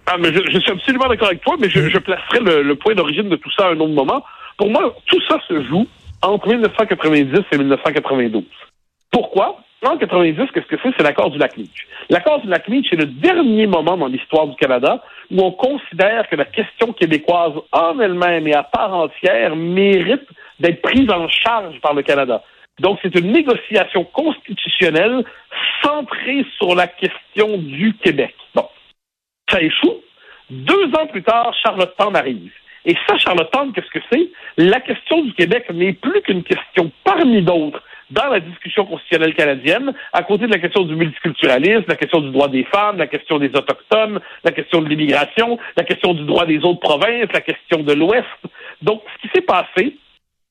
Ah, 0.07 0.17
mais 0.19 0.33
je, 0.33 0.59
suis 0.59 0.71
absolument 0.71 1.09
d'accord 1.09 1.29
avec 1.29 1.43
toi, 1.43 1.57
mais 1.61 1.69
je, 1.69 1.89
je 1.89 1.99
placerai 1.99 2.41
le, 2.41 2.75
point 2.75 2.95
d'origine 2.95 3.29
de 3.29 3.37
tout 3.37 3.51
ça 3.57 3.67
à 3.67 3.71
un 3.71 3.81
autre 3.81 3.95
moment. 3.95 4.25
Pour 4.59 4.69
moi, 4.69 4.95
tout 5.07 5.21
ça 5.29 5.39
se 5.47 5.63
joue 5.65 5.87
entre 6.23 6.49
1990 6.49 7.41
et 7.53 7.59
1992. 7.59 8.45
Pourquoi? 9.11 9.59
En 9.85 9.97
90, 9.97 10.37
qu'est-ce 10.53 10.67
que 10.67 10.77
c'est? 10.81 10.91
C'est 10.97 11.03
l'accord 11.03 11.31
du 11.31 11.39
lac 11.39 11.57
Meach. 11.57 11.89
L'accord 12.09 12.41
du 12.41 12.49
lac 12.49 12.69
Meach, 12.69 12.87
c'est 12.89 12.97
le 12.97 13.07
dernier 13.07 13.67
moment 13.67 13.97
dans 13.97 14.07
l'histoire 14.07 14.47
du 14.47 14.55
Canada 14.55 15.03
où 15.31 15.43
on 15.43 15.51
considère 15.51 16.29
que 16.29 16.37
la 16.37 16.45
question 16.45 16.93
québécoise 16.93 17.55
en 17.73 17.99
elle-même 17.99 18.47
et 18.47 18.55
à 18.55 18.63
part 18.63 18.95
entière 18.95 19.57
mérite 19.57 20.27
d'être 20.61 20.83
prise 20.83 21.11
en 21.11 21.29
charge 21.29 21.81
par 21.81 21.95
le 21.95 22.03
Canada. 22.03 22.45
Donc, 22.79 23.01
c'est 23.03 23.15
une 23.17 23.33
négociation 23.33 24.05
constitutionnelle 24.05 25.25
centrée 25.83 26.47
sur 26.59 26.77
la 26.77 26.87
question 26.87 27.59
du 27.59 27.95
Québec. 27.95 28.35
Bon, 28.55 28.69
ça 29.51 29.61
échoue. 29.61 29.97
Deux 30.49 30.87
ans 30.95 31.07
plus 31.11 31.23
tard, 31.23 31.53
Charlottetown 31.63 32.15
arrive. 32.15 32.53
Et 32.85 32.97
ça, 33.07 33.17
Charlottetown, 33.19 33.73
qu'est-ce 33.73 33.91
que 33.91 34.05
c'est? 34.13 34.31
La 34.57 34.81
question 34.81 35.23
du 35.23 35.33
Québec 35.35 35.71
n'est 35.73 35.93
plus 35.93 36.21
qu'une 36.23 36.45
question 36.45 36.91
parmi 37.05 37.43
d'autres 37.43 37.83
dans 38.13 38.29
la 38.29 38.41
discussion 38.41 38.85
constitutionnelle 38.85 39.35
canadienne, 39.35 39.93
à 40.13 40.23
côté 40.23 40.47
de 40.47 40.53
la 40.53 40.59
question 40.59 40.85
du 40.85 40.95
multiculturalisme, 40.95 41.85
la 41.89 41.97
question 41.97 42.21
du 42.21 42.31
droit 42.31 42.49
des 42.49 42.65
femmes, 42.65 42.99
la 42.99 43.07
question 43.07 43.39
des 43.39 43.49
Autochtones, 43.49 44.21
la 44.45 44.53
question 44.53 44.81
de 44.83 44.89
l'immigration, 44.89 45.59
la 45.77 45.85
question 45.85 46.15
du 46.15 46.25
droit 46.25 46.47
des 46.47 46.59
autres 46.59 46.81
provinces, 46.81 47.33
la 47.33 47.41
question 47.41 47.83
de 47.83 47.93
l'Ouest. 47.93 48.27
Donc, 48.83 49.03
ce 49.15 49.23
qui 49.23 49.35
s'est 49.35 49.43
passé, 49.43 49.97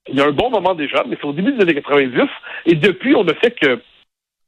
il 0.07 0.15
y 0.15 0.21
a 0.21 0.25
un 0.25 0.31
bon 0.31 0.49
moment 0.49 0.73
déjà, 0.73 1.03
mais 1.07 1.17
c'est 1.19 1.27
au 1.27 1.33
début 1.33 1.53
des 1.53 1.61
années 1.61 1.75
90, 1.75 2.21
et 2.65 2.75
depuis, 2.75 3.15
on 3.15 3.23
ne 3.23 3.33
fait 3.33 3.51
que 3.51 3.81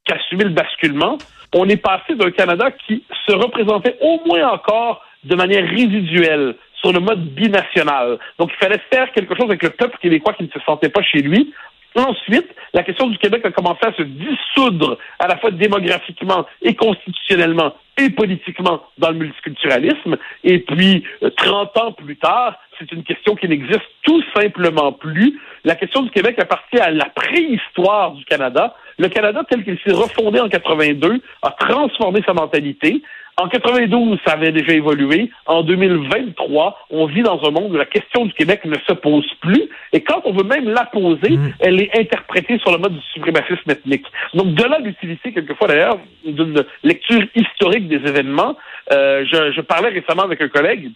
qu'assumer 0.06 0.44
le 0.44 0.50
basculement 0.50 1.18
on 1.54 1.70
est 1.70 1.78
passé 1.78 2.16
d'un 2.16 2.32
Canada 2.32 2.72
qui 2.72 3.04
se 3.28 3.34
représentait 3.34 3.98
au 4.02 4.20
moins 4.26 4.50
encore 4.50 5.06
de 5.24 5.36
manière 5.36 5.68
résiduelle 5.68 6.56
sur 6.82 6.92
le 6.92 7.00
mode 7.00 7.34
binational. 7.34 8.18
Donc, 8.38 8.52
il 8.54 8.58
fallait 8.58 8.82
faire 8.92 9.12
quelque 9.14 9.36
chose 9.36 9.46
avec 9.46 9.64
le 9.64 9.70
peuple 9.70 9.98
québécois 10.02 10.34
qui 10.34 10.44
ne 10.44 10.50
se 10.50 10.60
sentait 10.66 10.90
pas 10.90 11.02
chez 11.02 11.20
lui. 11.20 11.54
Ensuite, 11.96 12.50
la 12.74 12.84
question 12.84 13.08
du 13.08 13.18
Québec 13.18 13.46
a 13.46 13.52
commencé 13.52 13.86
à 13.86 13.94
se 13.94 14.02
dissoudre 14.02 14.98
à 15.20 15.28
la 15.28 15.38
fois 15.38 15.52
démographiquement 15.52 16.46
et 16.62 16.76
constitutionnellement 16.76 17.76
et 17.98 18.10
politiquement 18.10 18.82
dans 18.98 19.12
le 19.12 19.18
multiculturalisme. 19.18 20.18
Et 20.44 20.60
puis, 20.60 21.04
30 21.38 21.72
euh, 21.78 21.80
ans 21.80 21.92
plus 21.92 22.18
tard, 22.18 22.58
c'est 22.80 22.92
une 22.92 23.04
question 23.04 23.36
qui 23.36 23.48
n'existe 23.48 23.84
tout 24.02 24.24
simplement 24.36 24.92
plus. 24.92 25.40
La 25.64 25.76
question 25.76 26.02
du 26.02 26.10
Québec 26.10 26.40
appartient 26.40 26.80
à 26.80 26.90
la 26.90 27.06
préhistoire 27.06 28.12
du 28.14 28.26
Canada. 28.26 28.76
Le 28.98 29.10
Canada, 29.10 29.44
tel 29.48 29.64
qu'il 29.64 29.78
s'est 29.86 29.94
refondé 29.94 30.40
en 30.40 30.50
82, 30.50 31.22
a 31.44 31.52
transformé 31.52 32.22
sa 32.26 32.34
mentalité. 32.34 33.04
En 33.38 33.48
92, 33.48 34.20
ça 34.26 34.34
avait 34.34 34.52
déjà 34.52 34.74
évolué. 34.74 35.32
En 35.48 35.64
2023, 35.64 36.78
on 36.92 37.08
vit 37.08 37.24
dans 37.24 37.42
un 37.44 37.52
monde 37.52 37.74
où 37.74 37.78
la 37.78 37.86
question 37.86 38.26
du 38.26 38.34
Québec 38.34 38.62
ne 38.66 38.76
se 38.88 38.94
pose 38.94 39.26
plus. 39.42 39.64
Et 39.92 40.02
quand 40.02 40.22
on 40.26 40.34
veut 40.34 40.44
même 40.44 40.70
la 40.70 40.86
poser, 40.86 41.32
mm. 41.32 41.54
elle 41.60 41.82
est 41.82 41.98
interprétée 41.98 42.60
sur 42.60 42.72
le 42.72 42.78
mode 42.78 42.94
du 42.94 43.06
suprémacisme 43.14 43.72
ethnique. 43.72 44.06
Donc, 44.34 44.54
de 44.54 44.64
là 44.64 44.80
l'utilité, 44.80 45.34
quelquefois 45.34 45.68
d'ailleurs, 45.68 45.98
d'une 46.26 46.64
lecture 46.84 47.24
historique 47.36 47.88
des 47.88 48.08
événements. 48.08 48.56
Euh, 48.92 49.26
je, 49.32 49.52
je 49.52 49.62
parlais 49.62 49.90
récemment 49.90 50.24
avec 50.24 50.42
un 50.42 50.50
collègue 50.50 50.92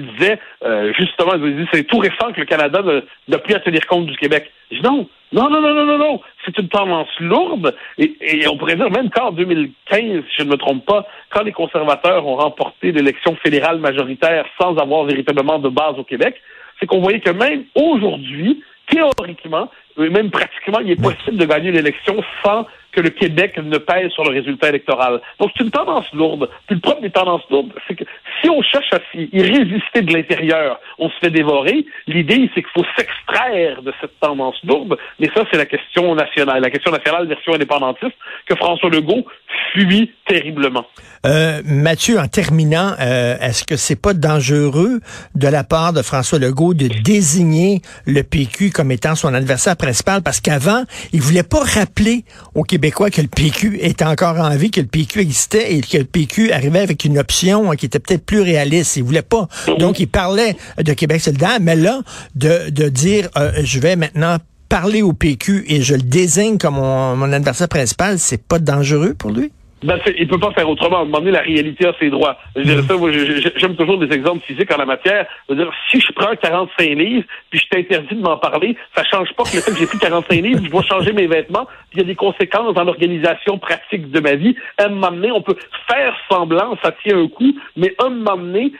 qui 0.00 0.12
disait 0.12 0.38
euh, 0.64 0.92
justement, 0.98 1.32
c'est 1.72 1.84
tout 1.84 1.98
récent 1.98 2.32
que 2.32 2.40
le 2.40 2.46
Canada 2.46 2.82
n'a 3.28 3.38
plus 3.38 3.54
à 3.54 3.60
tenir 3.60 3.86
compte 3.86 4.06
du 4.06 4.16
Québec. 4.16 4.50
Non, 4.82 5.08
non, 5.32 5.50
non, 5.50 5.60
non, 5.60 5.74
non, 5.74 5.84
non, 5.84 5.98
non. 5.98 6.20
C'est 6.44 6.58
une 6.58 6.68
tendance 6.68 7.08
lourde. 7.20 7.74
Et, 7.98 8.46
on 8.48 8.56
pourrait 8.56 8.76
dire 8.76 8.90
même 8.90 9.10
qu'en 9.10 9.32
2015, 9.32 9.70
si 9.90 10.36
je 10.38 10.42
ne 10.42 10.50
me 10.50 10.56
trompe 10.56 10.84
pas, 10.84 11.06
quand 11.30 11.42
les 11.42 11.52
conservateurs 11.52 12.26
ont 12.26 12.36
remporté 12.36 12.92
l'élection 12.92 13.36
fédérale 13.36 13.78
majoritaire 13.78 14.46
sans 14.60 14.76
avoir 14.76 15.04
véritablement 15.04 15.58
de 15.58 15.68
base 15.68 15.98
au 15.98 16.04
Québec, 16.04 16.40
c'est 16.78 16.86
qu'on 16.86 17.00
voyait 17.00 17.20
que 17.20 17.30
même 17.30 17.64
aujourd'hui, 17.74 18.62
théoriquement, 18.88 19.70
même 19.98 20.30
pratiquement, 20.30 20.78
il 20.80 20.92
est 20.92 21.02
possible 21.02 21.36
de 21.36 21.44
gagner 21.44 21.72
l'élection 21.72 22.22
sans 22.44 22.66
que 22.92 23.00
le 23.00 23.10
Québec 23.10 23.58
ne 23.62 23.78
pèse 23.78 24.10
sur 24.12 24.24
le 24.24 24.30
résultat 24.30 24.70
électoral. 24.70 25.20
Donc, 25.38 25.50
c'est 25.56 25.62
une 25.62 25.70
tendance 25.70 26.10
lourde. 26.12 26.48
Puis 26.66 26.76
le 26.76 26.80
problème 26.80 27.02
des 27.02 27.10
tendances 27.10 27.42
lourdes, 27.50 27.72
c'est 27.86 27.94
que 27.94 28.04
si 28.40 28.48
on 28.48 28.62
cherche 28.62 28.92
à 28.92 28.98
y 29.14 29.42
résister 29.42 30.02
de 30.02 30.12
l'intérieur, 30.12 30.80
on 30.98 31.08
se 31.10 31.14
fait 31.20 31.30
dévorer. 31.30 31.84
L'idée, 32.06 32.50
c'est 32.54 32.62
qu'il 32.62 32.72
faut 32.74 32.86
s'extraire 32.96 33.82
de 33.82 33.92
cette 34.00 34.18
tendance 34.20 34.56
lourde. 34.64 34.96
Mais 35.20 35.28
ça, 35.34 35.44
c'est 35.50 35.58
la 35.58 35.66
question 35.66 36.14
nationale, 36.14 36.62
la 36.62 36.70
question 36.70 36.90
nationale 36.90 37.26
version 37.28 37.54
indépendantiste 37.54 38.16
que 38.46 38.56
François 38.56 38.90
Legault 38.90 39.26
fuit 39.72 40.12
terriblement. 40.26 40.86
Euh, 41.26 41.60
Mathieu, 41.64 42.18
en 42.18 42.28
terminant, 42.28 42.94
euh, 43.00 43.36
est-ce 43.40 43.64
que 43.64 43.76
c'est 43.76 44.00
pas 44.00 44.14
dangereux 44.14 45.00
de 45.34 45.48
la 45.48 45.64
part 45.64 45.92
de 45.92 46.02
François 46.02 46.38
Legault 46.38 46.74
de 46.74 46.88
désigner 47.02 47.80
le 48.06 48.22
PQ 48.22 48.70
comme 48.70 48.90
étant 48.90 49.14
son 49.14 49.34
adversaire 49.34 49.76
Parce 50.22 50.40
qu'avant, 50.40 50.84
il 51.12 51.20
voulait 51.20 51.42
pas 51.42 51.60
rappeler 51.60 52.24
aux 52.54 52.62
Québécois 52.62 53.10
que 53.10 53.20
le 53.20 53.28
PQ 53.28 53.78
était 53.80 54.04
encore 54.04 54.38
en 54.38 54.54
vie, 54.56 54.70
que 54.70 54.80
le 54.80 54.86
PQ 54.86 55.20
existait 55.20 55.74
et 55.74 55.80
que 55.80 55.98
le 55.98 56.04
PQ 56.04 56.52
arrivait 56.52 56.80
avec 56.80 57.04
une 57.04 57.18
option 57.18 57.70
qui 57.72 57.86
était 57.86 57.98
peut-être 57.98 58.24
plus 58.24 58.40
réaliste. 58.40 58.96
Il 58.96 59.04
voulait 59.04 59.22
pas. 59.22 59.48
Donc, 59.78 60.00
il 60.00 60.08
parlait 60.08 60.56
de 60.78 60.92
Québec 60.92 61.20
solidaire, 61.20 61.58
mais 61.60 61.76
là, 61.76 62.00
de, 62.34 62.70
de 62.70 62.88
dire, 62.88 63.28
euh, 63.36 63.52
je 63.62 63.78
vais 63.80 63.96
maintenant 63.96 64.38
parler 64.68 65.02
au 65.02 65.12
PQ 65.12 65.64
et 65.68 65.82
je 65.82 65.94
le 65.94 66.02
désigne 66.02 66.58
comme 66.58 66.74
mon, 66.74 67.16
mon 67.16 67.32
adversaire 67.32 67.68
principal, 67.68 68.18
c'est 68.18 68.42
pas 68.42 68.58
dangereux 68.58 69.14
pour 69.14 69.30
lui? 69.30 69.50
Ben, 69.82 69.98
il 70.18 70.26
peut 70.26 70.38
pas 70.38 70.50
faire 70.52 70.68
autrement. 70.68 70.98
À 70.98 71.00
un 71.02 71.04
moment 71.04 71.18
donné, 71.18 71.30
la 71.30 71.40
réalité 71.40 71.86
a 71.86 71.92
ses 72.00 72.10
droits. 72.10 72.36
J'aime 72.56 73.76
toujours 73.76 73.98
des 73.98 74.12
exemples 74.12 74.44
physiques 74.44 74.72
en 74.72 74.78
la 74.78 74.86
matière. 74.86 75.26
dire, 75.48 75.70
si 75.90 76.00
je 76.00 76.12
prends 76.12 76.34
45 76.34 76.84
livres, 76.84 77.24
puis 77.50 77.60
je 77.60 77.68
t'interdis 77.68 78.16
de 78.16 78.20
m'en 78.20 78.38
parler, 78.38 78.76
ça 78.96 79.04
change 79.04 79.32
pas 79.34 79.44
que 79.44 79.54
le 79.54 79.62
fait 79.62 79.70
que 79.70 79.78
j'ai 79.78 79.86
pris 79.86 79.98
45 79.98 80.34
livres, 80.42 80.60
je 80.64 80.70
dois 80.70 80.82
changer 80.82 81.12
mes 81.12 81.28
vêtements, 81.28 81.66
puis 81.90 81.94
il 81.94 81.98
y 81.98 82.02
a 82.02 82.06
des 82.06 82.16
conséquences 82.16 82.74
dans 82.74 82.82
l'organisation 82.82 83.58
pratique 83.58 84.10
de 84.10 84.20
ma 84.20 84.34
vie. 84.34 84.56
À 84.78 84.86
un 84.86 84.88
moment 84.88 85.12
donné, 85.12 85.30
on 85.30 85.42
peut 85.42 85.56
faire 85.88 86.16
semblant, 86.28 86.76
ça 86.82 86.92
tient 87.04 87.16
un 87.16 87.28
coup, 87.28 87.54
mais 87.76 87.94
à 87.98 88.06
un 88.06 88.10
moment 88.10 88.36
donné, 88.36 88.72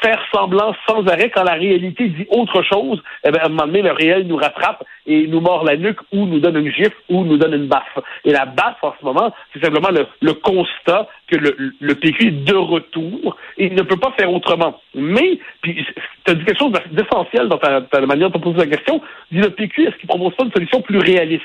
faire 0.00 0.20
semblant 0.32 0.74
sans 0.88 1.06
arrêt 1.06 1.30
quand 1.30 1.44
la 1.44 1.54
réalité 1.54 2.08
dit 2.08 2.26
autre 2.30 2.62
chose, 2.62 3.02
eh 3.24 3.30
ben, 3.30 3.40
à 3.40 3.46
un 3.46 3.48
moment 3.50 3.66
donné, 3.66 3.82
le 3.82 3.92
réel 3.92 4.26
nous 4.26 4.36
rattrape 4.36 4.84
et 5.06 5.26
nous 5.26 5.40
mord 5.40 5.64
la 5.64 5.76
nuque 5.76 6.00
ou 6.12 6.26
nous 6.26 6.38
donne 6.38 6.56
une 6.56 6.72
gifle 6.72 6.96
ou 7.08 7.24
nous 7.24 7.38
donne 7.38 7.54
une 7.54 7.66
baffe. 7.66 7.98
Et 8.24 8.30
la 8.30 8.44
baffe, 8.44 8.82
en 8.82 8.94
ce 8.98 9.04
moment, 9.04 9.34
c'est 9.52 9.64
simplement 9.64 9.88
le, 9.90 9.97
constat 10.32 11.08
que 11.28 11.36
le, 11.36 11.94
PQ 11.94 12.26
est 12.26 12.44
de 12.44 12.54
retour 12.54 13.36
et 13.56 13.66
il 13.66 13.74
ne 13.74 13.82
peut 13.82 13.96
pas 13.96 14.12
faire 14.18 14.32
autrement. 14.32 14.80
Mais, 14.94 15.38
puis, 15.62 15.84
tu 16.24 16.30
as 16.30 16.34
dit 16.34 16.44
quelque 16.44 16.58
chose 16.58 16.72
d'essentiel 16.90 17.48
dans 17.48 17.58
ta, 17.58 18.00
manière 18.06 18.30
de 18.30 18.38
poser 18.38 18.58
la 18.58 18.66
question. 18.66 19.00
Dis 19.30 19.38
le 19.38 19.50
PQ, 19.50 19.88
est-ce 19.88 19.96
qu'il 19.96 20.08
propose 20.08 20.34
pas 20.34 20.44
une 20.44 20.52
solution 20.52 20.80
plus 20.80 20.98
réaliste? 20.98 21.42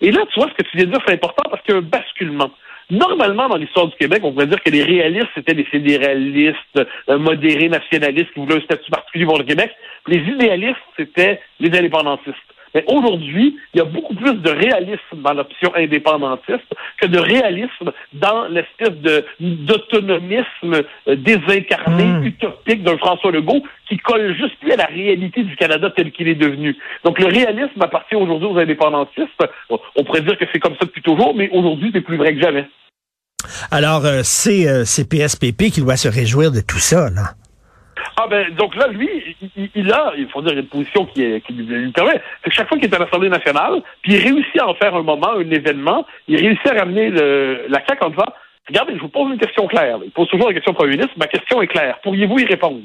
Et 0.00 0.10
là, 0.10 0.22
tu 0.32 0.40
vois, 0.40 0.48
ce 0.50 0.62
que 0.62 0.68
tu 0.68 0.76
viens 0.76 0.86
de 0.86 0.92
dire, 0.92 1.00
c'est 1.06 1.14
important 1.14 1.48
parce 1.48 1.62
qu'il 1.62 1.74
y 1.74 1.76
a 1.76 1.80
un 1.80 1.82
basculement. 1.82 2.50
Normalement, 2.90 3.48
dans 3.48 3.56
l'histoire 3.56 3.86
du 3.86 3.96
Québec, 3.96 4.20
on 4.22 4.32
pourrait 4.32 4.48
dire 4.48 4.62
que 4.62 4.70
les 4.70 4.82
réalistes, 4.82 5.30
c'était 5.34 5.54
des 5.54 5.64
fédéralistes, 5.64 6.58
euh, 7.08 7.18
modérés, 7.18 7.68
nationalistes 7.68 8.32
qui 8.34 8.40
voulaient 8.40 8.56
un 8.56 8.60
statut 8.60 8.90
particulier 8.90 9.24
pour 9.24 9.38
le 9.38 9.44
Québec. 9.44 9.70
Les 10.08 10.18
idéalistes, 10.18 10.76
c'était 10.96 11.40
les 11.60 11.78
indépendantistes. 11.78 12.36
Mais 12.74 12.84
aujourd'hui, 12.86 13.56
il 13.74 13.78
y 13.78 13.80
a 13.80 13.84
beaucoup 13.84 14.14
plus 14.14 14.34
de 14.34 14.50
réalisme 14.50 15.22
dans 15.22 15.34
l'option 15.34 15.74
indépendantiste 15.74 16.74
que 17.00 17.06
de 17.06 17.18
réalisme 17.18 17.92
dans 18.14 18.46
l'espèce 18.48 18.96
de 19.00 19.24
d'autonomisme 19.40 20.82
euh, 21.08 21.16
désincarné, 21.16 22.04
hmm. 22.04 22.24
utopique 22.24 22.82
d'un 22.82 22.96
François 22.98 23.30
Legault 23.30 23.62
qui 23.88 23.98
colle 23.98 24.34
juste 24.36 24.58
plus 24.60 24.72
à 24.72 24.76
la 24.76 24.86
réalité 24.86 25.42
du 25.42 25.56
Canada 25.56 25.90
tel 25.94 26.12
qu'il 26.12 26.28
est 26.28 26.34
devenu. 26.34 26.76
Donc 27.04 27.18
le 27.18 27.26
réalisme 27.26 27.80
appartient 27.80 28.16
aujourd'hui 28.16 28.48
aux 28.48 28.58
indépendantistes. 28.58 29.28
On 29.68 30.04
pourrait 30.04 30.22
dire 30.22 30.38
que 30.38 30.44
c'est 30.52 30.60
comme 30.60 30.74
ça 30.74 30.86
depuis 30.86 31.02
toujours, 31.02 31.34
mais 31.34 31.50
aujourd'hui, 31.50 31.90
c'est 31.92 32.00
plus 32.00 32.16
vrai 32.16 32.34
que 32.34 32.40
jamais. 32.40 32.66
Alors, 33.70 34.04
euh, 34.04 34.20
c'est 34.22 34.68
euh, 34.68 34.84
PSPP 34.84 35.70
qui 35.72 35.80
doit 35.80 35.96
se 35.96 36.08
réjouir 36.08 36.52
de 36.52 36.60
tout 36.60 36.78
ça, 36.78 37.10
là. 37.10 37.34
Ah 38.16 38.26
ben 38.28 38.54
donc 38.54 38.74
là, 38.76 38.88
lui, 38.88 39.08
il, 39.74 39.92
a, 39.92 40.12
il 40.16 40.28
faut 40.28 40.42
dire, 40.42 40.58
une 40.58 40.66
position 40.66 41.06
qui, 41.06 41.22
est, 41.22 41.40
qui 41.46 41.52
lui 41.54 41.90
permet. 41.92 42.20
C'est 42.42 42.50
que 42.50 42.56
chaque 42.56 42.68
fois 42.68 42.78
qu'il 42.78 42.90
est 42.90 42.94
à 42.94 42.98
l'Assemblée 42.98 43.30
nationale, 43.30 43.82
puis 44.02 44.14
il 44.14 44.22
réussit 44.22 44.60
à 44.60 44.68
en 44.68 44.74
faire 44.74 44.94
un 44.94 45.02
moment, 45.02 45.32
un 45.32 45.50
événement, 45.50 46.06
il 46.28 46.36
réussit 46.36 46.66
à 46.66 46.80
ramener 46.80 47.10
le, 47.10 47.66
la 47.68 47.82
CAQ 47.86 48.04
en 48.04 48.10
disant 48.10 48.32
Regardez, 48.68 48.94
je 48.96 49.00
vous 49.00 49.08
pose 49.08 49.32
une 49.32 49.38
question 49.38 49.66
claire. 49.66 49.98
Il 50.04 50.10
pose 50.12 50.28
toujours 50.28 50.48
la 50.48 50.54
question 50.54 50.72
au 50.72 50.76
Premier 50.76 50.92
ministre. 50.92 51.14
Ma 51.16 51.26
question 51.26 51.60
est 51.62 51.66
claire. 51.66 51.98
Pourriez-vous 52.02 52.38
y 52.38 52.44
répondre? 52.44 52.80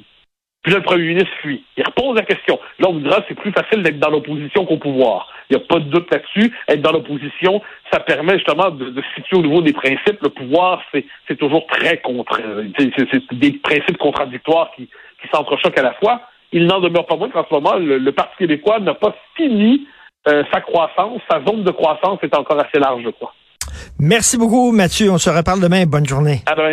Puis 0.64 0.74
là, 0.74 0.80
le 0.80 0.84
premier 0.84 1.08
ministre 1.08 1.32
fuit. 1.42 1.64
Il 1.78 1.84
repose 1.86 2.18
la 2.18 2.24
question. 2.24 2.60
Là, 2.80 2.90
on 2.90 2.94
vous 2.94 3.00
dira, 3.00 3.24
c'est 3.28 3.36
plus 3.36 3.54
facile 3.54 3.84
d'être 3.84 4.00
dans 4.00 4.10
l'opposition 4.10 4.66
qu'au 4.66 4.78
pouvoir. 4.78 5.32
Il 5.50 5.56
n'y 5.56 5.64
a 5.64 5.66
pas 5.66 5.80
de 5.80 5.86
doute 5.86 6.12
là-dessus. 6.12 6.52
Être 6.68 6.82
dans 6.82 6.92
l'opposition, 6.92 7.62
ça 7.90 8.02
permet 8.02 8.34
justement 8.34 8.72
de, 8.72 8.90
de, 8.90 9.04
situer 9.16 9.38
au 9.38 9.44
niveau 9.44 9.62
des 9.62 9.72
principes. 9.72 10.22
Le 10.22 10.30
pouvoir, 10.30 10.84
c'est 10.92 11.38
toujours 11.38 11.66
très 11.68 12.02
contre. 12.02 12.42
C'est 12.78 13.34
des 13.36 13.52
principes 13.54 13.98
contradictoires 13.98 14.72
qui, 14.76 14.90
qui 15.22 15.28
s'entrechoquent 15.34 15.80
à 15.80 15.84
la 15.84 15.94
fois. 15.96 16.22
Il 16.52 16.66
n'en 16.66 16.80
demeure 16.80 17.06
pas 17.06 17.18
moins 17.18 17.30
qu'en 17.30 17.46
ce 17.48 17.54
moment, 17.54 17.76
le, 17.76 18.12
Parti 18.12 18.38
québécois 18.38 18.80
n'a 18.80 18.94
pas 18.94 19.14
fini 19.36 19.88
euh, 20.28 20.44
sa 20.52 20.62
croissance. 20.62 21.22
Sa 21.30 21.44
zone 21.46 21.64
de 21.64 21.72
croissance 21.72 22.20
est 22.24 22.36
encore 22.36 22.60
assez 22.60 22.80
large, 22.80 23.02
je 23.04 23.10
crois. 23.10 23.34
Merci 24.00 24.38
beaucoup, 24.38 24.72
Mathieu. 24.72 25.12
On 25.12 25.18
se 25.18 25.30
reparle 25.30 25.60
demain. 25.60 25.86
Bonne 25.86 26.06
journée. 26.06 26.42
À 26.46 26.56
demain. 26.56 26.66